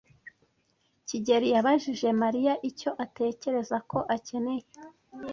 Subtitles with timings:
[1.07, 4.65] kigeli yabajije Mariya icyo atekereza ko akeneye.